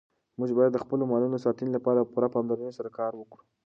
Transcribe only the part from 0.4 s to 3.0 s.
باید د خپلو مالونو د ساتنې لپاره په پوره پاملرنې سره